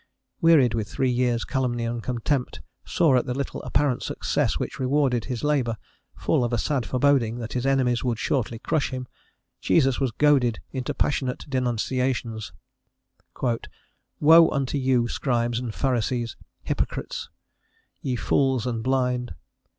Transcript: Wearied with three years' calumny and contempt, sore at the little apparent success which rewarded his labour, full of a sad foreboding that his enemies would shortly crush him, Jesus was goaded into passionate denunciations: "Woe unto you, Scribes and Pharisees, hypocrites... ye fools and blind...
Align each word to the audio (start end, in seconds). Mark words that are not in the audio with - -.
Wearied 0.41 0.73
with 0.73 0.87
three 0.89 1.11
years' 1.11 1.45
calumny 1.45 1.83
and 1.85 2.01
contempt, 2.01 2.59
sore 2.83 3.15
at 3.17 3.27
the 3.27 3.35
little 3.35 3.61
apparent 3.61 4.01
success 4.01 4.57
which 4.57 4.79
rewarded 4.79 5.25
his 5.25 5.43
labour, 5.43 5.77
full 6.17 6.43
of 6.43 6.51
a 6.51 6.57
sad 6.57 6.87
foreboding 6.87 7.37
that 7.37 7.53
his 7.53 7.67
enemies 7.67 8.03
would 8.03 8.17
shortly 8.17 8.57
crush 8.57 8.89
him, 8.89 9.07
Jesus 9.59 9.99
was 9.99 10.09
goaded 10.09 10.59
into 10.71 10.95
passionate 10.95 11.45
denunciations: 11.47 12.51
"Woe 14.19 14.49
unto 14.49 14.79
you, 14.79 15.07
Scribes 15.07 15.59
and 15.59 15.71
Pharisees, 15.71 16.35
hypocrites... 16.63 17.29
ye 18.01 18.15
fools 18.15 18.65
and 18.65 18.81
blind... 18.81 19.35